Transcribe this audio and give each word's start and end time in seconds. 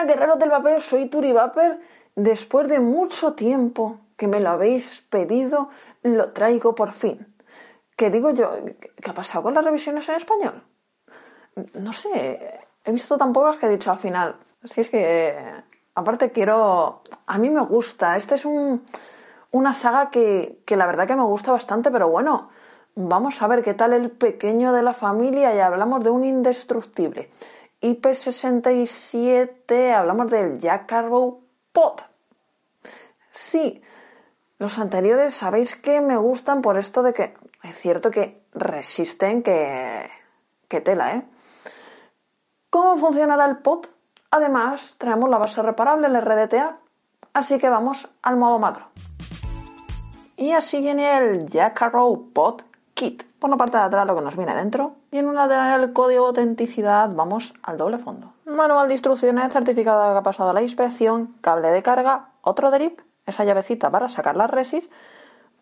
buenas 0.00 0.16
guerreros 0.16 0.38
del 0.38 0.50
vapor, 0.50 0.80
soy 0.80 1.06
Turi 1.06 1.32
Vapor. 1.32 1.78
Después 2.14 2.68
de 2.68 2.80
mucho 2.80 3.34
tiempo 3.34 3.98
que 4.16 4.28
me 4.28 4.40
lo 4.40 4.50
habéis 4.50 5.02
pedido, 5.10 5.68
lo 6.02 6.32
traigo 6.32 6.74
por 6.74 6.92
fin. 6.92 7.34
¿Qué 7.96 8.10
digo 8.10 8.30
yo? 8.30 8.50
¿Qué 8.80 9.10
ha 9.10 9.14
pasado 9.14 9.42
con 9.42 9.54
las 9.54 9.64
revisiones 9.64 10.08
en 10.08 10.14
español? 10.14 10.62
No 11.74 11.92
sé, 11.92 12.60
he 12.84 12.92
visto 12.92 13.18
tan 13.18 13.32
pocas 13.32 13.58
que 13.58 13.66
he 13.66 13.68
dicho 13.68 13.90
al 13.90 13.98
final. 13.98 14.36
Si 14.64 14.80
es 14.80 14.88
que, 14.88 15.36
aparte 15.94 16.32
quiero... 16.32 17.02
A 17.26 17.38
mí 17.38 17.50
me 17.50 17.60
gusta. 17.60 18.16
Esta 18.16 18.36
es 18.36 18.44
un, 18.44 18.82
una 19.50 19.74
saga 19.74 20.10
que, 20.10 20.62
que 20.64 20.76
la 20.76 20.86
verdad 20.86 21.06
que 21.06 21.16
me 21.16 21.24
gusta 21.24 21.52
bastante, 21.52 21.90
pero 21.90 22.08
bueno, 22.08 22.48
vamos 22.94 23.42
a 23.42 23.46
ver 23.46 23.62
qué 23.62 23.74
tal 23.74 23.92
el 23.92 24.10
pequeño 24.10 24.72
de 24.72 24.82
la 24.82 24.94
familia 24.94 25.54
y 25.54 25.60
hablamos 25.60 26.02
de 26.02 26.10
un 26.10 26.24
indestructible. 26.24 27.30
IP67 27.80 29.94
hablamos 29.94 30.30
del 30.30 30.60
Jackarrow 30.60 31.40
Pot. 31.72 32.04
Sí, 33.32 33.82
los 34.58 34.78
anteriores 34.78 35.34
sabéis 35.34 35.74
que 35.76 36.00
me 36.00 36.16
gustan 36.16 36.62
por 36.62 36.78
esto 36.78 37.02
de 37.02 37.12
que 37.14 37.34
es 37.62 37.76
cierto 37.76 38.10
que 38.10 38.42
resisten 38.52 39.42
que, 39.42 40.10
que 40.68 40.80
tela, 40.80 41.16
¿eh? 41.16 41.22
¿Cómo 42.70 42.96
funcionará 42.98 43.46
el 43.46 43.58
pot? 43.58 43.88
Además, 44.30 44.94
traemos 44.98 45.28
la 45.28 45.38
base 45.38 45.60
reparable, 45.60 46.06
el 46.06 46.20
RDTA, 46.20 46.78
así 47.32 47.58
que 47.58 47.68
vamos 47.68 48.08
al 48.22 48.36
modo 48.36 48.58
macro. 48.58 48.90
Y 50.36 50.52
así 50.52 50.80
viene 50.80 51.18
el 51.18 51.50
Jackarrow 51.50 52.30
Pot 52.32 52.64
Kit. 52.94 53.29
Por 53.40 53.50
la 53.50 53.56
parte 53.56 53.78
de 53.78 53.82
atrás 53.82 54.06
lo 54.06 54.14
que 54.14 54.20
nos 54.20 54.36
viene 54.36 54.54
dentro. 54.54 54.92
Y 55.10 55.18
en 55.18 55.26
una 55.26 55.48
del 55.48 55.92
código 55.92 56.32
de 56.32 56.40
autenticidad 56.42 57.10
vamos 57.14 57.54
al 57.62 57.78
doble 57.78 57.98
fondo. 57.98 58.32
Manual 58.44 58.86
de 58.86 58.94
instrucciones, 58.94 59.52
certificado 59.52 60.12
que 60.12 60.18
ha 60.18 60.22
pasado 60.22 60.52
la 60.52 60.62
inspección, 60.62 61.34
cable 61.40 61.70
de 61.70 61.82
carga, 61.82 62.28
otro 62.42 62.70
drip, 62.70 63.00
esa 63.26 63.44
llavecita 63.44 63.90
para 63.90 64.08
sacar 64.08 64.36
las 64.36 64.50
resis, 64.50 64.88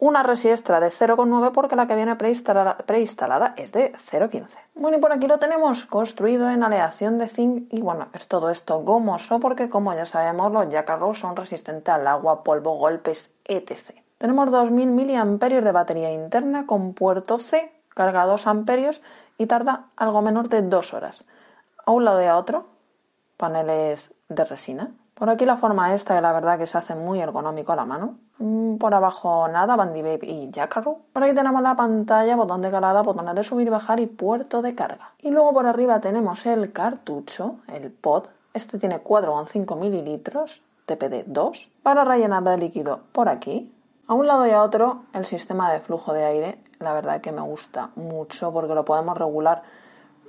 una 0.01 0.23
resi 0.23 0.49
extra 0.49 0.81
de 0.81 0.89
0,9 0.89 1.53
porque 1.53 1.77
la 1.77 1.87
que 1.87 1.97
viene 1.97 2.17
preinstalada, 2.17 3.55
es 3.57 3.73
de 3.73 3.93
0,15. 4.11 4.47
Bueno, 4.75 4.99
y 4.99 5.01
por 5.01 5.13
aquí 5.13 5.27
lo 5.27 5.39
tenemos 5.39 5.87
construido 5.87 6.51
en 6.51 6.63
aleación 6.63 7.19
de 7.19 7.29
zinc 7.29 7.73
y 7.73 7.81
bueno, 7.81 8.09
es 8.13 8.29
todo 8.29 8.51
esto 8.51 8.81
gomoso 8.81 9.41
porque 9.41 9.69
como 9.69 9.93
ya 9.95 10.07
sabemos 10.07 10.53
los 10.53 10.69
Jackarrow 10.69 11.15
son 11.15 11.35
resistentes 11.35 11.93
al 11.93 12.07
agua, 12.07 12.45
polvo, 12.45 12.77
golpes, 12.77 13.33
etc. 13.45 13.97
Tenemos 14.19 14.51
2000 14.51 14.89
mAh 14.89 15.49
de 15.49 15.73
batería 15.73 16.13
interna 16.13 16.67
con 16.67 16.95
puerto 16.95 17.39
C, 17.39 17.73
carga 17.99 18.27
2 18.27 18.47
amperios 18.47 19.03
y 19.39 19.47
tarda 19.47 19.87
algo 19.97 20.23
menos 20.23 20.49
de 20.49 20.63
2 20.63 20.95
horas. 20.95 21.25
A 21.85 21.91
un 21.91 22.05
lado 22.05 22.23
y 22.23 22.27
a 22.27 22.37
otro, 22.37 22.67
paneles 23.37 24.15
de 24.29 24.45
resina. 24.45 24.93
Por 25.15 25.31
aquí 25.31 25.45
la 25.45 25.57
forma 25.57 25.95
esta, 25.95 26.15
que 26.15 26.21
la 26.21 26.33
verdad 26.33 26.59
que 26.59 26.69
se 26.69 26.79
hace 26.79 26.95
muy 26.95 27.21
ergonómico 27.21 27.73
a 27.73 27.77
la 27.77 27.85
mano. 27.85 28.15
Por 28.79 28.95
abajo 28.95 29.49
nada, 29.49 29.75
Bandy 29.75 30.01
Babe 30.01 30.21
y 30.23 30.49
Jackaroo. 30.53 31.01
Por 31.13 31.25
aquí 31.25 31.35
tenemos 31.35 31.61
la 31.61 31.75
pantalla, 31.75 32.37
botón 32.37 32.63
de 32.63 32.71
calada, 32.71 33.03
botones 33.03 33.35
de 33.35 33.43
subir 33.43 33.67
y 33.67 33.71
bajar 33.71 33.99
y 33.99 34.07
puerto 34.07 34.63
de 34.63 34.77
carga. 34.77 35.15
Y 35.19 35.31
luego 35.31 35.53
por 35.53 35.67
arriba 35.67 36.01
tenemos 36.01 36.47
el 36.47 36.73
cartucho, 36.73 37.57
el 37.67 37.91
pod. 37.91 38.29
Este 38.55 38.79
tiene 38.79 39.03
4,5 39.03 39.77
mililitros, 39.77 40.63
TPD2, 40.87 41.69
para 41.83 42.05
rellenar 42.05 42.45
de 42.45 42.59
líquido 42.59 43.01
por 43.11 43.29
aquí. 43.29 43.73
A 44.09 44.15
un 44.15 44.27
lado 44.27 44.47
y 44.47 44.51
a 44.53 44.63
otro, 44.63 45.03
el 45.13 45.27
sistema 45.27 45.71
de 45.71 45.81
flujo 45.81 46.15
de 46.15 46.25
aire, 46.25 46.59
la 46.81 46.95
verdad 46.95 47.21
que 47.21 47.31
me 47.31 47.43
gusta 47.43 47.91
mucho 47.95 48.51
porque 48.51 48.75
lo 48.75 48.83
podemos 48.83 49.19
regular 49.19 49.63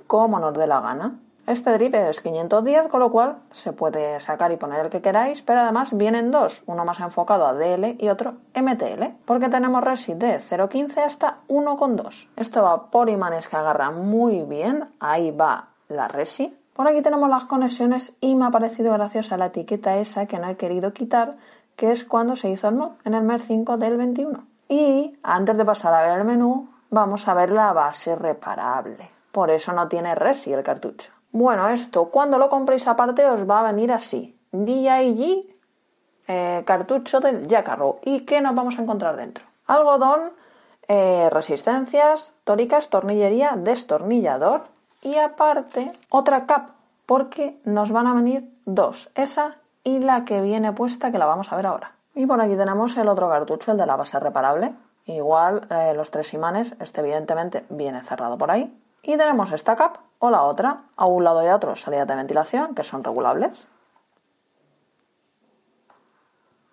como 0.06 0.38
nos 0.38 0.52
dé 0.52 0.66
la 0.66 0.82
gana. 0.82 1.18
Este 1.46 1.72
drip 1.72 1.94
es 1.94 2.20
510, 2.20 2.88
con 2.88 3.00
lo 3.00 3.10
cual 3.10 3.38
se 3.52 3.72
puede 3.72 4.20
sacar 4.20 4.52
y 4.52 4.58
poner 4.58 4.84
el 4.84 4.90
que 4.90 5.00
queráis, 5.00 5.40
pero 5.40 5.60
además 5.60 5.96
vienen 5.96 6.30
dos, 6.30 6.62
uno 6.66 6.84
más 6.84 7.00
enfocado 7.00 7.46
a 7.46 7.54
DL 7.54 7.96
y 7.98 8.10
otro 8.10 8.34
MTL, 8.54 9.14
porque 9.24 9.48
tenemos 9.48 9.82
resi 9.82 10.12
de 10.12 10.40
0.15 10.40 10.98
hasta 10.98 11.38
1.2. 11.48 12.28
Esto 12.36 12.62
va 12.62 12.90
por 12.90 13.08
imanes 13.08 13.48
que 13.48 13.56
agarran 13.56 14.06
muy 14.06 14.42
bien, 14.42 14.90
ahí 15.00 15.30
va 15.30 15.70
la 15.88 16.06
resi. 16.06 16.54
Por 16.74 16.86
aquí 16.86 17.00
tenemos 17.00 17.28
las 17.30 17.46
conexiones 17.46 18.12
y 18.20 18.36
me 18.36 18.46
ha 18.46 18.50
parecido 18.50 18.92
graciosa 18.92 19.38
la 19.38 19.46
etiqueta 19.46 19.96
esa 19.96 20.26
que 20.26 20.38
no 20.38 20.48
he 20.48 20.56
querido 20.56 20.92
quitar, 20.92 21.36
que 21.80 21.92
es 21.92 22.04
cuando 22.04 22.36
se 22.36 22.50
hizo 22.50 22.68
el 22.68 22.74
mod, 22.74 22.90
en 23.06 23.14
el 23.14 23.22
mes 23.22 23.42
5 23.46 23.78
del 23.78 23.96
21. 23.96 24.44
Y 24.68 25.16
antes 25.22 25.56
de 25.56 25.64
pasar 25.64 25.94
a 25.94 26.02
ver 26.02 26.18
el 26.18 26.26
menú, 26.26 26.68
vamos 26.90 27.26
a 27.26 27.32
ver 27.32 27.50
la 27.50 27.72
base 27.72 28.14
reparable. 28.16 29.08
Por 29.32 29.48
eso 29.48 29.72
no 29.72 29.88
tiene 29.88 30.14
resi 30.14 30.52
el 30.52 30.62
cartucho. 30.62 31.10
Bueno, 31.32 31.70
esto 31.70 32.10
cuando 32.10 32.36
lo 32.36 32.50
compréis 32.50 32.86
aparte 32.86 33.24
os 33.24 33.48
va 33.48 33.60
a 33.60 33.72
venir 33.72 33.92
así. 33.92 34.38
DIG 34.52 35.48
eh, 36.28 36.64
cartucho 36.66 37.18
del 37.18 37.48
Jackarrow. 37.48 38.00
¿Y 38.04 38.26
qué 38.26 38.42
nos 38.42 38.54
vamos 38.54 38.78
a 38.78 38.82
encontrar 38.82 39.16
dentro? 39.16 39.46
Algodón, 39.66 40.32
eh, 40.86 41.30
resistencias, 41.32 42.34
tóricas, 42.44 42.90
tornillería, 42.90 43.54
destornillador 43.56 44.64
y 45.00 45.16
aparte 45.16 45.92
otra 46.10 46.44
cap 46.44 46.72
porque 47.06 47.58
nos 47.64 47.90
van 47.90 48.06
a 48.06 48.12
venir 48.12 48.52
dos. 48.66 49.08
Esa 49.14 49.56
y 49.84 50.00
la 50.00 50.24
que 50.24 50.40
viene 50.40 50.72
puesta 50.72 51.10
que 51.10 51.18
la 51.18 51.26
vamos 51.26 51.52
a 51.52 51.56
ver 51.56 51.66
ahora. 51.66 51.92
Y 52.14 52.26
por 52.26 52.40
aquí 52.40 52.56
tenemos 52.56 52.96
el 52.96 53.08
otro 53.08 53.28
cartucho, 53.28 53.72
el 53.72 53.78
de 53.78 53.86
la 53.86 53.96
base 53.96 54.18
reparable. 54.18 54.74
Igual 55.06 55.66
eh, 55.70 55.94
los 55.94 56.10
tres 56.10 56.34
imanes, 56.34 56.74
este 56.80 57.00
evidentemente 57.00 57.64
viene 57.68 58.02
cerrado 58.02 58.36
por 58.36 58.50
ahí. 58.50 58.76
Y 59.02 59.16
tenemos 59.16 59.52
esta 59.52 59.76
cap 59.76 59.98
o 60.18 60.30
la 60.30 60.42
otra, 60.42 60.82
a 60.96 61.06
un 61.06 61.24
lado 61.24 61.42
y 61.42 61.48
a 61.48 61.56
otro 61.56 61.74
salidas 61.76 62.06
de 62.06 62.16
ventilación 62.16 62.74
que 62.74 62.84
son 62.84 63.02
regulables. 63.02 63.68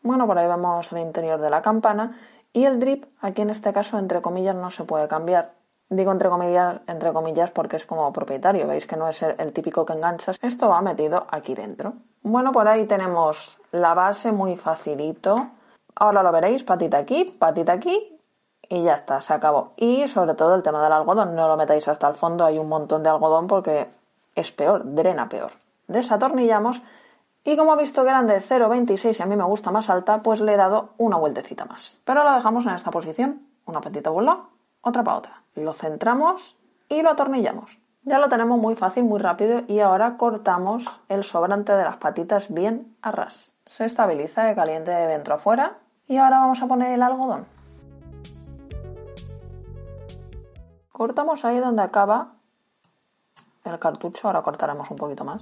Bueno, 0.04 0.28
por 0.28 0.38
ahí 0.38 0.48
vemos 0.48 0.92
el 0.92 1.00
interior 1.00 1.40
de 1.40 1.50
la 1.50 1.62
campana 1.62 2.18
y 2.54 2.66
el 2.66 2.80
drip, 2.80 3.06
aquí 3.22 3.42
en 3.42 3.50
este 3.50 3.72
caso 3.74 3.98
entre 3.98 4.22
comillas 4.22 4.56
no 4.56 4.72
se 4.72 4.84
puede 4.84 5.08
cambiar. 5.08 5.54
Digo 5.90 6.12
entre 6.12 6.30
comillas, 6.30 6.82
entre 6.88 7.14
comillas 7.14 7.52
porque 7.52 7.78
es 7.78 7.86
como 7.86 8.12
propietario, 8.12 8.68
veis 8.68 8.86
que 8.86 8.98
no 8.98 9.08
es 9.08 9.22
el, 9.22 9.36
el 9.38 9.54
típico 9.54 9.86
que 9.86 9.94
enganchas. 9.94 10.38
Esto 10.42 10.68
va 10.68 10.82
metido 10.82 11.26
aquí 11.30 11.56
dentro. 11.56 11.94
Bueno, 12.30 12.52
por 12.52 12.68
ahí 12.68 12.86
tenemos 12.86 13.58
la 13.72 13.94
base 13.94 14.34
muy 14.34 14.58
facilito. 14.58 15.48
Ahora 15.96 16.24
lo 16.24 16.34
veréis, 16.34 16.62
patita 16.62 16.98
aquí, 16.98 17.24
patita 17.24 17.72
aquí 17.72 18.20
y 18.68 18.84
ya 18.84 18.96
está, 18.96 19.22
se 19.22 19.34
acabó. 19.34 19.72
Y 19.78 20.10
sobre 20.10 20.34
todo 20.34 20.54
el 20.56 20.62
tema 20.62 20.84
del 20.84 20.92
algodón, 20.92 21.36
no 21.36 21.48
lo 21.48 21.56
metáis 21.56 21.88
hasta 21.88 22.06
el 22.10 22.16
fondo, 22.16 22.44
hay 22.44 22.60
un 22.60 22.68
montón 22.68 23.02
de 23.02 23.10
algodón 23.10 23.48
porque 23.48 23.88
es 24.36 24.52
peor, 24.52 24.82
drena 24.84 25.30
peor. 25.30 25.52
Desatornillamos 25.88 26.82
y 27.46 27.56
como 27.56 27.76
he 27.76 27.82
visto 27.82 28.04
que 28.04 28.10
eran 28.10 28.28
de 28.28 28.42
0,26 28.42 29.20
y 29.20 29.24
a 29.24 29.26
mí 29.26 29.38
me 29.38 29.46
gusta 29.46 29.72
más 29.72 29.90
alta, 29.90 30.22
pues 30.22 30.42
le 30.42 30.54
he 30.54 30.58
dado 30.58 30.90
una 30.98 31.16
vueltecita 31.16 31.64
más. 31.64 31.98
Pero 32.04 32.26
lo 32.26 32.34
dejamos 32.34 32.66
en 32.66 32.74
esta 32.74 32.92
posición, 32.92 33.48
una 33.66 33.80
patita 33.80 34.12
por 34.12 34.24
lado, 34.24 34.50
otra 34.82 35.02
para 35.02 35.18
otra. 35.18 35.44
Lo 35.56 35.72
centramos 35.72 36.58
y 36.90 37.02
lo 37.04 37.12
atornillamos. 37.12 37.80
Ya 38.08 38.20
lo 38.20 38.30
tenemos 38.30 38.58
muy 38.58 38.78
fácil, 38.78 39.04
muy 39.04 39.20
rápido 39.20 39.64
y 39.68 39.82
ahora 39.82 40.16
cortamos 40.16 41.02
el 41.10 41.26
sobrante 41.26 41.74
de 41.74 41.84
las 41.84 41.98
patitas 41.98 42.48
bien 42.48 42.96
a 43.02 43.12
ras. 43.12 43.52
Se 43.66 43.84
estabiliza 43.84 44.46
de 44.46 44.56
caliente 44.56 44.92
de 44.92 45.08
dentro 45.08 45.36
a 45.36 45.38
fuera 45.38 45.80
y 46.08 46.16
ahora 46.16 46.40
vamos 46.40 46.62
a 46.62 46.68
poner 46.68 46.94
el 46.94 47.04
algodón. 47.04 47.46
Cortamos 50.94 51.44
ahí 51.44 51.60
donde 51.60 51.82
acaba 51.82 52.36
el 53.66 53.78
cartucho, 53.78 54.30
ahora 54.30 54.42
cortaremos 54.42 54.90
un 54.90 54.96
poquito 54.96 55.26
más. 55.26 55.42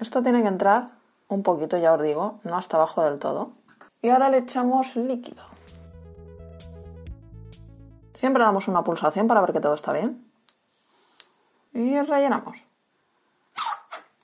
Esto 0.00 0.22
tiene 0.22 0.40
que 0.40 0.48
entrar 0.48 0.92
un 1.28 1.42
poquito, 1.42 1.76
ya 1.76 1.92
os 1.92 2.00
digo, 2.00 2.40
no 2.42 2.56
hasta 2.56 2.78
abajo 2.78 3.04
del 3.04 3.18
todo. 3.18 3.50
Y 4.00 4.08
ahora 4.08 4.30
le 4.30 4.38
echamos 4.38 4.96
líquido. 4.96 5.55
Siempre 8.16 8.42
damos 8.42 8.68
una 8.68 8.82
pulsación 8.82 9.28
para 9.28 9.40
ver 9.40 9.52
que 9.52 9.60
todo 9.60 9.74
está 9.74 9.92
bien. 9.92 10.30
Y 11.72 12.00
rellenamos. 12.00 12.58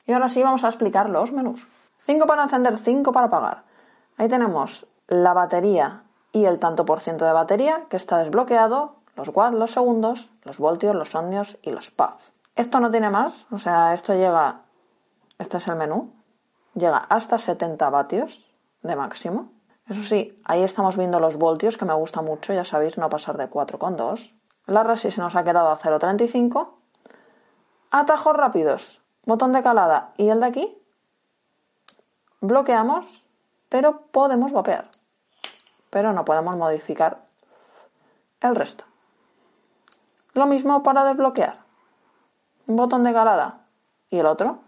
Y 0.06 0.12
ahora 0.12 0.28
sí 0.28 0.42
vamos 0.42 0.64
a 0.64 0.68
explicar 0.68 1.08
los 1.08 1.32
menús. 1.32 1.66
5 2.06 2.26
para 2.26 2.42
encender, 2.42 2.78
5 2.78 3.12
para 3.12 3.26
apagar. 3.26 3.62
Ahí 4.16 4.28
tenemos 4.28 4.86
la 5.08 5.32
batería 5.34 6.02
y 6.32 6.46
el 6.46 6.58
tanto 6.58 6.84
por 6.84 7.00
ciento 7.00 7.24
de 7.24 7.32
batería 7.32 7.84
que 7.88 7.96
está 7.96 8.18
desbloqueado, 8.18 8.96
los 9.14 9.28
watts, 9.28 9.56
los 9.56 9.70
segundos, 9.70 10.30
los 10.44 10.58
voltios, 10.58 10.94
los 10.94 11.14
ohmios 11.14 11.58
y 11.62 11.70
los 11.70 11.90
puffs. 11.90 12.32
Esto 12.56 12.80
no 12.80 12.90
tiene 12.90 13.10
más, 13.10 13.46
o 13.50 13.58
sea, 13.58 13.94
esto 13.94 14.14
llega, 14.14 14.62
este 15.38 15.58
es 15.58 15.68
el 15.68 15.76
menú, 15.76 16.12
llega 16.74 16.98
hasta 16.98 17.38
70 17.38 17.88
vatios 17.90 18.46
de 18.82 18.96
máximo. 18.96 19.50
Eso 19.92 20.04
sí, 20.04 20.34
ahí 20.46 20.62
estamos 20.62 20.96
viendo 20.96 21.20
los 21.20 21.36
voltios, 21.36 21.76
que 21.76 21.84
me 21.84 21.92
gusta 21.92 22.22
mucho, 22.22 22.54
ya 22.54 22.64
sabéis, 22.64 22.96
no 22.96 23.10
pasar 23.10 23.36
de 23.36 23.50
4,2. 23.50 24.32
La 24.64 24.84
resi 24.84 25.10
se 25.10 25.20
nos 25.20 25.36
ha 25.36 25.44
quedado 25.44 25.68
a 25.68 25.76
0,35. 25.76 26.70
Atajos 27.90 28.34
rápidos, 28.34 29.02
botón 29.26 29.52
de 29.52 29.62
calada 29.62 30.14
y 30.16 30.30
el 30.30 30.40
de 30.40 30.46
aquí. 30.46 30.82
Bloqueamos, 32.40 33.26
pero 33.68 34.06
podemos 34.06 34.50
vapear. 34.50 34.88
Pero 35.90 36.14
no 36.14 36.24
podemos 36.24 36.56
modificar 36.56 37.26
el 38.40 38.56
resto. 38.56 38.84
Lo 40.32 40.46
mismo 40.46 40.82
para 40.82 41.04
desbloquear. 41.04 41.58
Botón 42.64 43.04
de 43.04 43.12
calada 43.12 43.66
y 44.08 44.20
el 44.20 44.24
otro 44.24 44.60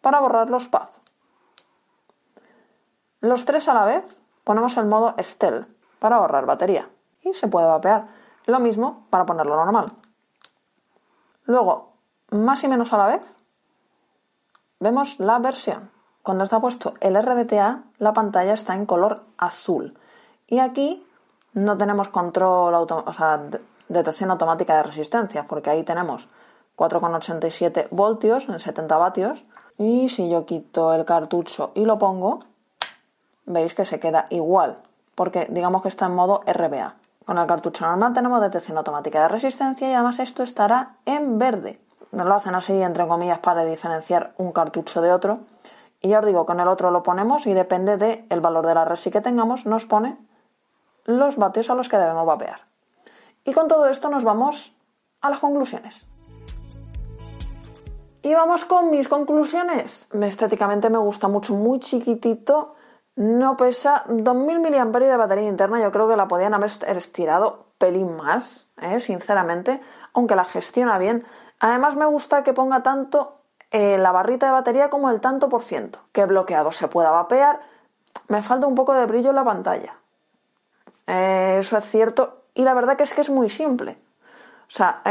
para 0.00 0.18
borrar 0.18 0.50
los 0.50 0.66
pads. 0.66 0.95
Los 3.26 3.44
tres 3.44 3.66
a 3.66 3.74
la 3.74 3.84
vez 3.84 4.04
ponemos 4.44 4.76
el 4.76 4.86
modo 4.86 5.16
Stealth 5.18 5.66
para 5.98 6.14
ahorrar 6.14 6.46
batería 6.46 6.88
y 7.24 7.34
se 7.34 7.48
puede 7.48 7.66
vapear. 7.66 8.06
Lo 8.46 8.60
mismo 8.60 9.04
para 9.10 9.26
ponerlo 9.26 9.56
normal. 9.56 9.86
Luego, 11.44 11.94
más 12.30 12.62
y 12.62 12.68
menos 12.68 12.92
a 12.92 12.98
la 12.98 13.06
vez, 13.06 13.26
vemos 14.78 15.18
la 15.18 15.40
versión. 15.40 15.90
Cuando 16.22 16.44
está 16.44 16.60
puesto 16.60 16.94
el 17.00 17.20
RDTA, 17.20 17.82
la 17.98 18.12
pantalla 18.12 18.52
está 18.52 18.76
en 18.76 18.86
color 18.86 19.24
azul. 19.38 19.98
Y 20.46 20.60
aquí 20.60 21.04
no 21.52 21.76
tenemos 21.76 22.08
control, 22.10 22.74
o 22.74 23.12
sea, 23.12 23.42
detección 23.88 24.30
automática 24.30 24.76
de 24.76 24.82
resistencia, 24.84 25.48
porque 25.48 25.70
ahí 25.70 25.82
tenemos 25.82 26.28
4,87 26.76 27.88
voltios 27.90 28.48
en 28.48 28.60
70 28.60 28.96
vatios. 28.96 29.42
Y 29.78 30.10
si 30.10 30.28
yo 30.30 30.46
quito 30.46 30.94
el 30.94 31.04
cartucho 31.04 31.72
y 31.74 31.84
lo 31.84 31.98
pongo, 31.98 32.38
veis 33.46 33.74
que 33.74 33.84
se 33.84 33.98
queda 33.98 34.26
igual, 34.30 34.76
porque 35.14 35.46
digamos 35.50 35.82
que 35.82 35.88
está 35.88 36.06
en 36.06 36.14
modo 36.14 36.42
RBA. 36.46 36.94
Con 37.24 37.38
el 37.38 37.46
cartucho 37.46 37.86
normal 37.86 38.12
tenemos 38.12 38.40
detección 38.40 38.78
automática 38.78 39.22
de 39.22 39.28
resistencia 39.28 39.90
y 39.90 39.94
además 39.94 40.18
esto 40.20 40.42
estará 40.42 40.96
en 41.06 41.38
verde. 41.38 41.80
Nos 42.12 42.26
lo 42.26 42.34
hacen 42.34 42.54
así, 42.54 42.80
entre 42.80 43.06
comillas, 43.08 43.40
para 43.40 43.64
diferenciar 43.64 44.32
un 44.38 44.52
cartucho 44.52 45.00
de 45.00 45.12
otro. 45.12 45.40
Y 46.00 46.10
ya 46.10 46.20
os 46.20 46.26
digo, 46.26 46.46
con 46.46 46.60
el 46.60 46.68
otro 46.68 46.90
lo 46.90 47.02
ponemos 47.02 47.46
y 47.46 47.54
depende 47.54 47.96
del 47.96 48.40
valor 48.40 48.66
de 48.66 48.74
la 48.74 48.84
resi 48.84 49.10
que 49.10 49.20
tengamos, 49.20 49.66
nos 49.66 49.86
pone 49.86 50.16
los 51.04 51.36
vatios 51.36 51.68
a 51.70 51.74
los 51.74 51.88
que 51.88 51.98
debemos 51.98 52.26
vapear. 52.26 52.60
Y 53.44 53.52
con 53.52 53.68
todo 53.68 53.86
esto 53.88 54.08
nos 54.08 54.24
vamos 54.24 54.72
a 55.20 55.30
las 55.30 55.40
conclusiones. 55.40 56.06
Y 58.22 58.34
vamos 58.34 58.64
con 58.64 58.90
mis 58.90 59.08
conclusiones. 59.08 60.08
Estéticamente 60.12 60.90
me 60.90 60.98
gusta 60.98 61.28
mucho, 61.28 61.54
muy 61.54 61.78
chiquitito. 61.80 62.74
No 63.16 63.56
pesa 63.56 64.04
2000 64.08 64.60
mAh 64.60 65.00
de 65.00 65.16
batería 65.16 65.48
interna. 65.48 65.80
Yo 65.80 65.90
creo 65.90 66.06
que 66.06 66.16
la 66.16 66.28
podían 66.28 66.52
haber 66.52 66.70
estirado 66.86 67.64
pelín 67.78 68.14
más, 68.14 68.66
¿eh? 68.80 69.00
sinceramente, 69.00 69.80
aunque 70.12 70.36
la 70.36 70.44
gestiona 70.44 70.98
bien. 70.98 71.24
Además 71.58 71.96
me 71.96 72.04
gusta 72.04 72.42
que 72.42 72.52
ponga 72.52 72.82
tanto 72.82 73.38
eh, 73.70 73.96
la 73.96 74.12
barrita 74.12 74.46
de 74.46 74.52
batería 74.52 74.90
como 74.90 75.10
el 75.10 75.20
tanto 75.20 75.48
por 75.48 75.62
ciento. 75.62 76.00
Que 76.12 76.26
bloqueado 76.26 76.72
se 76.72 76.88
pueda 76.88 77.10
vapear. 77.10 77.60
Me 78.28 78.42
falta 78.42 78.66
un 78.66 78.74
poco 78.74 78.92
de 78.92 79.06
brillo 79.06 79.30
en 79.30 79.36
la 79.36 79.44
pantalla. 79.44 79.94
Eh, 81.06 81.56
eso 81.60 81.78
es 81.78 81.84
cierto. 81.86 82.42
Y 82.54 82.64
la 82.64 82.74
verdad 82.74 82.96
que 82.98 83.04
es 83.04 83.14
que 83.14 83.22
es 83.22 83.30
muy 83.30 83.48
simple. 83.48 83.98
O 84.68 84.70
sea, 84.70 85.02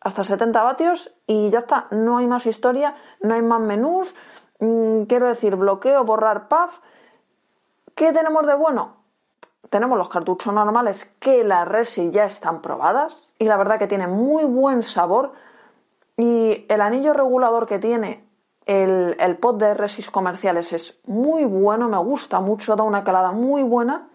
hasta 0.00 0.24
70 0.24 0.62
vatios 0.62 1.12
y 1.26 1.50
ya 1.50 1.60
está. 1.60 1.86
No 1.90 2.18
hay 2.18 2.26
más 2.26 2.46
historia, 2.46 2.96
no 3.20 3.34
hay 3.34 3.42
más 3.42 3.60
menús. 3.60 4.12
Mm, 4.58 5.02
quiero 5.02 5.28
decir, 5.28 5.54
bloqueo, 5.54 6.02
borrar 6.04 6.48
puff. 6.48 6.80
¿Qué 7.98 8.12
tenemos 8.12 8.46
de 8.46 8.54
bueno? 8.54 8.92
Tenemos 9.70 9.98
los 9.98 10.08
cartuchos 10.08 10.54
normales 10.54 11.10
que 11.18 11.42
las 11.42 11.66
resi 11.66 12.12
ya 12.12 12.26
están 12.26 12.62
probadas 12.62 13.28
y 13.40 13.46
la 13.46 13.56
verdad 13.56 13.80
que 13.80 13.88
tienen 13.88 14.12
muy 14.12 14.44
buen 14.44 14.84
sabor. 14.84 15.32
Y 16.16 16.64
el 16.68 16.80
anillo 16.80 17.12
regulador 17.12 17.66
que 17.66 17.80
tiene 17.80 18.24
el, 18.66 19.16
el 19.18 19.36
pot 19.36 19.58
de 19.58 19.74
resis 19.74 20.12
comerciales 20.12 20.72
es 20.72 21.00
muy 21.06 21.44
bueno, 21.44 21.88
me 21.88 21.98
gusta 21.98 22.38
mucho, 22.38 22.76
da 22.76 22.84
una 22.84 23.02
calada 23.02 23.32
muy 23.32 23.64
buena. 23.64 24.06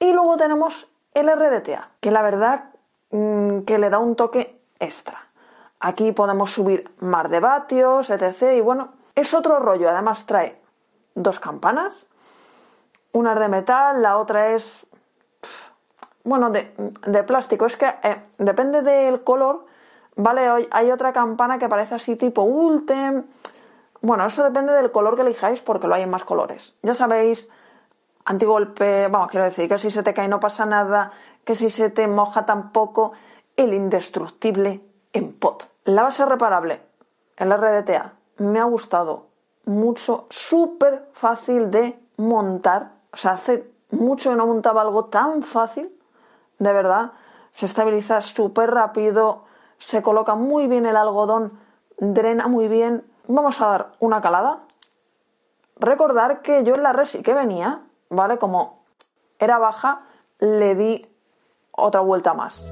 Y 0.00 0.12
luego 0.12 0.36
tenemos 0.36 0.88
el 1.14 1.30
RDTA, 1.30 1.90
que 2.00 2.10
la 2.10 2.22
verdad 2.22 2.64
mm, 3.12 3.60
que 3.60 3.78
le 3.78 3.90
da 3.90 4.00
un 4.00 4.16
toque 4.16 4.60
extra. 4.80 5.28
Aquí 5.78 6.10
podemos 6.10 6.50
subir 6.50 6.90
más 6.98 7.30
de 7.30 7.38
vatios, 7.38 8.10
etc. 8.10 8.56
Y 8.56 8.60
bueno, 8.60 8.88
es 9.14 9.34
otro 9.34 9.60
rollo. 9.60 9.88
Además 9.88 10.26
trae 10.26 10.60
dos 11.14 11.38
campanas, 11.38 12.08
una 13.12 13.34
es 13.34 13.40
de 13.40 13.48
metal, 13.48 14.02
la 14.02 14.18
otra 14.18 14.54
es, 14.54 14.86
bueno, 16.24 16.50
de, 16.50 17.22
plástico. 17.24 17.66
Es 17.66 17.76
que 17.76 17.86
eh, 18.02 18.22
depende 18.38 18.82
del 18.82 19.22
color, 19.22 19.66
¿vale? 20.16 20.68
Hay 20.70 20.90
otra 20.90 21.12
campana 21.12 21.58
que 21.58 21.68
parece 21.68 21.94
así 21.94 22.16
tipo 22.16 22.42
Ultem. 22.42 23.24
Bueno, 24.00 24.26
eso 24.26 24.42
depende 24.42 24.72
del 24.72 24.90
color 24.90 25.14
que 25.14 25.22
elijáis 25.22 25.60
porque 25.60 25.86
lo 25.86 25.94
hay 25.94 26.02
en 26.02 26.10
más 26.10 26.24
colores. 26.24 26.74
Ya 26.82 26.94
sabéis, 26.94 27.48
antigolpe, 28.24 29.08
vamos, 29.08 29.30
quiero 29.30 29.44
decir 29.44 29.68
que 29.68 29.78
si 29.78 29.90
se 29.90 30.02
te 30.02 30.14
cae 30.14 30.28
no 30.28 30.40
pasa 30.40 30.66
nada, 30.66 31.12
que 31.44 31.54
si 31.54 31.70
se 31.70 31.90
te 31.90 32.06
moja 32.06 32.46
tampoco 32.46 33.12
el 33.56 33.74
indestructible 33.74 34.80
en 35.12 35.32
pot. 35.32 35.68
La 35.84 36.02
base 36.02 36.24
reparable, 36.24 36.80
el 37.36 37.52
RDTA, 37.52 38.12
me 38.38 38.60
ha 38.60 38.64
gustado 38.64 39.26
mucho, 39.64 40.26
súper 40.30 41.08
fácil 41.12 41.70
de 41.70 41.98
montar. 42.16 42.92
O 43.12 43.16
sea, 43.16 43.32
hace 43.32 43.70
mucho 43.90 44.30
que 44.30 44.36
no 44.36 44.46
montaba 44.46 44.82
algo 44.82 45.06
tan 45.06 45.42
fácil, 45.42 45.92
de 46.58 46.72
verdad. 46.72 47.12
Se 47.50 47.66
estabiliza 47.66 48.20
súper 48.20 48.70
rápido, 48.70 49.44
se 49.78 50.02
coloca 50.02 50.34
muy 50.34 50.66
bien 50.66 50.86
el 50.86 50.96
algodón, 50.96 51.58
drena 51.98 52.48
muy 52.48 52.68
bien. 52.68 53.04
Vamos 53.28 53.60
a 53.60 53.66
dar 53.66 53.92
una 53.98 54.20
calada. 54.20 54.60
Recordar 55.76 56.42
que 56.42 56.64
yo 56.64 56.74
en 56.74 56.82
la 56.82 56.92
resi 56.92 57.22
que 57.22 57.34
venía, 57.34 57.82
¿vale? 58.08 58.38
Como 58.38 58.82
era 59.38 59.58
baja, 59.58 60.02
le 60.38 60.74
di 60.74 61.06
otra 61.72 62.00
vuelta 62.00 62.34
más. 62.34 62.64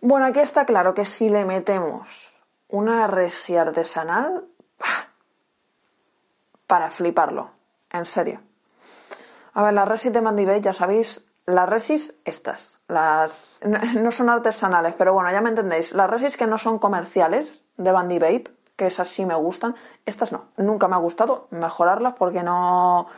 Bueno, 0.00 0.26
aquí 0.26 0.40
está 0.40 0.64
claro 0.66 0.94
que 0.94 1.04
si 1.04 1.28
le 1.28 1.44
metemos 1.44 2.32
una 2.68 3.06
resi 3.06 3.56
artesanal, 3.56 4.46
para 6.66 6.90
fliparlo, 6.90 7.50
en 7.90 8.04
serio. 8.04 8.40
A 9.54 9.62
ver, 9.62 9.74
las 9.74 9.88
resis 9.88 10.12
de 10.12 10.20
Mandibay, 10.20 10.60
ya 10.60 10.72
sabéis, 10.72 11.24
las 11.46 11.68
resis 11.68 12.14
estas, 12.24 12.78
las 12.88 13.60
no 13.94 14.10
son 14.10 14.28
artesanales, 14.28 14.94
pero 14.96 15.14
bueno, 15.14 15.30
ya 15.30 15.40
me 15.40 15.50
entendéis, 15.50 15.92
las 15.92 16.10
resis 16.10 16.36
que 16.36 16.46
no 16.46 16.58
son 16.58 16.78
comerciales 16.78 17.62
de 17.76 17.92
Bandy 17.92 18.18
Babe, 18.18 18.44
que 18.76 18.86
esas 18.86 19.08
sí 19.08 19.24
me 19.24 19.34
gustan, 19.34 19.74
estas 20.04 20.32
no, 20.32 20.46
nunca 20.56 20.88
me 20.88 20.96
ha 20.96 20.98
gustado 20.98 21.46
mejorarlas 21.50 22.14
porque 22.14 22.42
no 22.42 23.08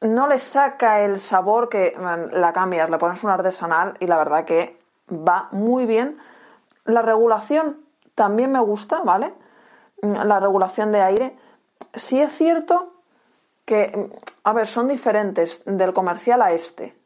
no 0.00 0.28
le 0.28 0.38
saca 0.38 1.00
el 1.00 1.20
sabor 1.20 1.68
que 1.68 1.96
la 2.32 2.52
cambias, 2.52 2.90
le 2.90 2.98
pones 2.98 3.22
un 3.24 3.30
artesanal 3.30 3.96
y 4.00 4.06
la 4.06 4.18
verdad 4.18 4.44
que 4.44 4.78
va 5.10 5.48
muy 5.52 5.86
bien. 5.86 6.18
La 6.84 7.02
regulación 7.02 7.78
también 8.14 8.52
me 8.52 8.60
gusta, 8.60 9.00
¿vale? 9.02 9.34
La 10.02 10.38
regulación 10.38 10.92
de 10.92 11.00
aire. 11.02 11.38
Sí 11.94 12.20
es 12.20 12.32
cierto 12.32 12.95
que, 13.66 14.10
a 14.44 14.52
ver, 14.52 14.66
son 14.66 14.88
diferentes 14.88 15.62
del 15.66 15.92
comercial 15.92 16.40
a 16.40 16.52
este, 16.52 16.96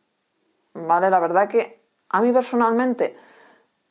¿vale? 0.75 1.11
La 1.11 1.19
verdad 1.19 1.49
que 1.49 1.83
a 2.11 2.21
mí 2.21 2.33
personalmente 2.33 3.17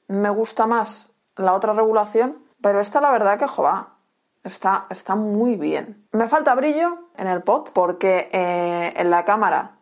me 0.07 0.29
gusta 0.29 0.67
más 0.67 1.09
la 1.35 1.53
otra 1.53 1.73
regulación, 1.73 2.37
pero 2.61 2.79
esta 2.79 3.01
la 3.01 3.11
verdad 3.11 3.39
que, 3.39 3.47
joa, 3.47 3.95
está, 4.43 4.85
está 4.89 5.15
muy 5.15 5.55
bien. 5.55 6.07
Me 6.11 6.29
falta 6.29 6.53
brillo 6.53 7.09
en 7.17 7.27
el 7.27 7.41
pot 7.41 7.71
porque 7.73 8.29
eh, 8.31 8.93
en 8.95 9.09
la 9.09 9.25
cámara, 9.25 9.77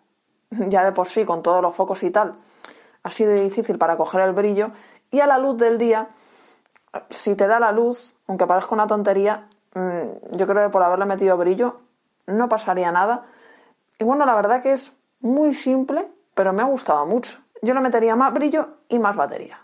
ya 0.50 0.86
de 0.86 0.94
por 0.94 1.08
sí, 1.08 1.26
con 1.26 1.44
todos 1.44 1.62
los 1.62 1.76
focos 1.76 2.02
y 2.04 2.10
tal, 2.10 2.36
ha 3.04 3.10
sido 3.10 3.34
difícil 3.34 3.78
para 3.78 3.98
coger 3.98 4.22
el 4.22 4.32
brillo 4.32 4.72
y 5.12 5.20
a 5.20 5.28
la 5.28 5.38
luz 5.38 5.58
del 5.58 5.78
día, 5.78 6.08
si 7.10 7.36
te 7.36 7.48
da 7.48 7.60
la 7.60 7.74
luz, 7.74 8.16
aunque 8.28 8.48
parezca 8.48 8.76
una 8.76 8.88
tontería, 8.88 9.48
mm, 9.74 10.38
yo 10.38 10.48
creo 10.48 10.68
que 10.68 10.72
por 10.72 10.84
haberle 10.84 11.06
metido 11.06 11.36
brillo 11.38 11.87
no 12.28 12.48
pasaría 12.50 12.92
nada. 12.92 13.26
Y 14.00 14.04
bueno, 14.04 14.26
la 14.26 14.36
verdad 14.36 14.62
que 14.62 14.74
es 14.74 14.94
muy 15.20 15.54
simple, 15.54 16.08
pero 16.36 16.54
me 16.54 16.62
ha 16.62 16.66
gustado 16.66 17.06
mucho. 17.06 17.40
Yo 17.62 17.74
le 17.74 17.80
metería 17.80 18.16
más 18.16 18.34
brillo 18.34 18.68
y 18.88 19.00
más 19.00 19.16
batería. 19.16 19.60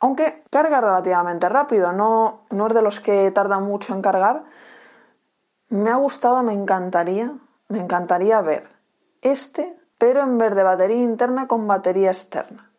Aunque 0.00 0.44
carga 0.50 0.80
relativamente 0.80 1.48
rápido, 1.48 1.92
no, 1.92 2.42
no 2.50 2.66
es 2.66 2.74
de 2.74 2.82
los 2.82 3.00
que 3.00 3.30
tardan 3.30 3.64
mucho 3.64 3.94
en 3.94 4.02
cargar. 4.02 4.44
Me 5.70 5.90
ha 5.90 5.96
gustado, 5.96 6.42
me 6.42 6.52
encantaría, 6.52 7.32
me 7.68 7.80
encantaría 7.80 8.40
ver 8.42 8.78
este, 9.22 9.76
pero 9.98 10.22
en 10.22 10.38
vez 10.38 10.54
de 10.54 10.62
batería 10.62 11.02
interna 11.02 11.46
con 11.46 11.66
batería 11.66 12.10
externa. 12.10 12.70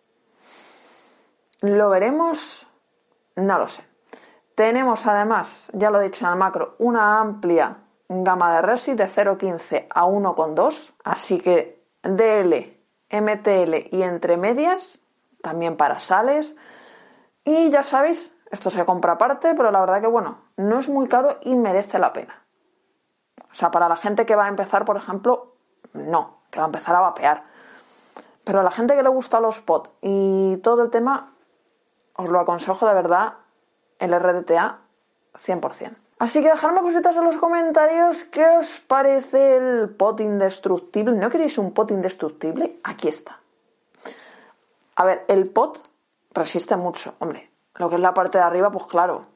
¿Lo 1.62 1.90
veremos? 1.90 2.68
No 3.36 3.60
lo 3.60 3.68
sé. 3.68 3.84
Tenemos 4.56 5.06
además, 5.06 5.70
ya 5.74 5.90
lo 5.90 6.02
he 6.02 6.06
dicho 6.06 6.26
en 6.26 6.32
el 6.32 6.38
macro, 6.38 6.76
una 6.80 7.20
amplia 7.20 7.78
gama 8.10 8.56
de 8.56 8.62
resi 8.64 8.96
de 8.96 9.06
0.15 9.06 9.88
a 9.90 10.06
1.2, 10.06 10.94
así 11.04 11.40
que 11.40 11.86
DL, 12.02 12.76
MTL 13.12 13.96
y 13.96 14.04
entre 14.04 14.38
medias, 14.38 15.00
también 15.42 15.78
para 15.78 16.00
sales. 16.00 16.56
Y 17.46 17.70
ya 17.70 17.84
sabéis, 17.84 18.34
esto 18.52 18.72
se 18.72 18.84
compra 18.84 19.14
aparte, 19.14 19.54
pero 19.56 19.72
la 19.72 19.80
verdad 19.80 20.02
que 20.02 20.08
bueno, 20.08 20.40
no 20.58 20.80
es 20.80 20.90
muy 20.90 21.08
caro 21.08 21.38
y 21.42 21.56
merece 21.56 22.00
la 22.00 22.12
pena. 22.12 22.44
O 23.52 23.56
sea, 23.56 23.72
para 23.72 23.88
la 23.88 23.96
gente 23.96 24.26
que 24.26 24.36
va 24.36 24.46
a 24.46 24.50
empezar, 24.50 24.86
por 24.86 24.98
ejemplo, 24.98 25.56
no, 25.94 26.42
que 26.50 26.60
va 26.60 26.66
a 26.66 26.68
empezar 26.68 26.96
a 26.96 27.02
vapear. 27.02 27.42
Pero 28.44 28.60
a 28.60 28.64
la 28.64 28.72
gente 28.72 28.96
que 28.96 29.04
le 29.04 29.10
gusta 29.10 29.40
los 29.40 29.62
pot 29.62 29.96
y 30.02 30.58
todo 30.58 30.82
el 30.84 30.90
tema, 30.90 31.34
os 32.16 32.30
lo 32.30 32.40
aconsejo 32.40 32.88
de 32.88 32.94
verdad 32.94 33.36
el 34.00 34.18
RDTA 34.18 34.80
100%. 35.36 35.96
Así 36.20 36.44
que 36.44 36.50
dejadme 36.50 36.82
cositas 36.82 37.16
en 37.16 37.24
los 37.24 37.38
comentarios. 37.38 38.26
¿Qué 38.26 38.46
os 38.46 38.82
parece 38.82 39.56
el 39.56 39.90
pot 39.90 40.20
indestructible? 40.20 41.16
¿No 41.16 41.30
queréis 41.30 41.58
un 41.58 41.72
pot 41.72 41.90
indestructible? 41.92 42.78
Aquí 42.84 43.08
está. 43.08 43.40
A 44.96 45.06
ver, 45.06 45.24
el 45.30 45.50
pot 45.50 45.80
resiste 46.34 46.76
mucho. 46.76 47.16
Hombre, 47.20 47.50
lo 47.76 47.90
que 47.90 47.96
es 47.96 48.02
la 48.02 48.14
parte 48.14 48.38
de 48.38 48.44
arriba, 48.44 48.70
pues 48.70 48.86
claro. 48.86 49.28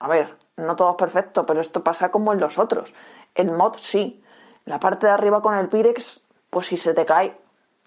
A 0.00 0.08
ver, 0.08 0.36
no 0.56 0.74
todo 0.74 0.90
es 0.90 0.96
perfecto, 0.96 1.44
pero 1.46 1.60
esto 1.60 1.84
pasa 1.84 2.10
como 2.10 2.32
en 2.32 2.40
los 2.40 2.58
otros. 2.58 2.92
El 3.36 3.52
mod 3.52 3.76
sí. 3.76 4.20
La 4.64 4.80
parte 4.80 5.06
de 5.06 5.12
arriba 5.12 5.40
con 5.40 5.54
el 5.54 5.68
Pirex, 5.68 6.20
pues 6.50 6.66
si 6.66 6.76
se 6.76 6.94
te 6.94 7.04
cae, 7.04 7.38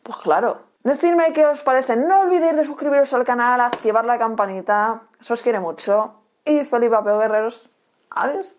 pues 0.03 0.19
claro. 0.19 0.59
Decidme 0.83 1.33
qué 1.33 1.45
os 1.45 1.63
parece. 1.63 1.97
No 1.97 2.21
olvidéis 2.21 2.55
de 2.55 2.63
suscribiros 2.63 3.13
al 3.13 3.25
canal, 3.25 3.59
activar 3.59 4.05
la 4.05 4.17
campanita. 4.17 5.01
Eso 5.19 5.33
os 5.33 5.41
quiere 5.41 5.59
mucho. 5.59 6.13
Y 6.45 6.63
feliz 6.63 6.89
vapeo, 6.89 7.19
guerreros. 7.19 7.69
Adiós. 8.09 8.57